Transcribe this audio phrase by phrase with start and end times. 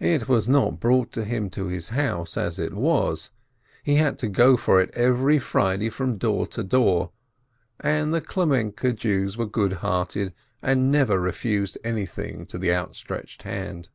[0.00, 3.30] It was not brought to him to his house, as it was—
[3.82, 7.12] he had to go for it every Friday from door to door,
[7.80, 13.88] and the Klemenke Jews were good hearted, and never refused anything to the outstretched hand.